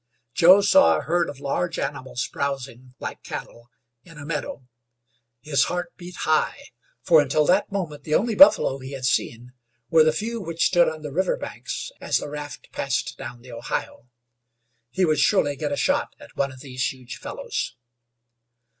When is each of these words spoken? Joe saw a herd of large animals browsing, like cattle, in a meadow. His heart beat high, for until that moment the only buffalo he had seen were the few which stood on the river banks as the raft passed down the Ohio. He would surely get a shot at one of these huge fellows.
Joe 0.33 0.61
saw 0.61 0.97
a 0.97 1.01
herd 1.03 1.29
of 1.29 1.39
large 1.39 1.77
animals 1.77 2.27
browsing, 2.33 2.95
like 2.97 3.21
cattle, 3.21 3.69
in 4.03 4.17
a 4.17 4.25
meadow. 4.25 4.65
His 5.41 5.65
heart 5.65 5.93
beat 5.95 6.15
high, 6.25 6.69
for 7.03 7.21
until 7.21 7.45
that 7.45 7.71
moment 7.71 8.03
the 8.03 8.15
only 8.15 8.33
buffalo 8.33 8.79
he 8.79 8.93
had 8.93 9.05
seen 9.05 9.53
were 9.91 10.03
the 10.03 10.11
few 10.11 10.41
which 10.41 10.65
stood 10.65 10.89
on 10.89 11.03
the 11.03 11.11
river 11.13 11.37
banks 11.37 11.91
as 12.01 12.17
the 12.17 12.29
raft 12.29 12.71
passed 12.71 13.15
down 13.19 13.43
the 13.43 13.51
Ohio. 13.51 14.07
He 14.89 15.05
would 15.05 15.19
surely 15.19 15.55
get 15.55 15.71
a 15.71 15.77
shot 15.77 16.15
at 16.19 16.35
one 16.35 16.51
of 16.51 16.61
these 16.61 16.91
huge 16.91 17.17
fellows. 17.17 17.75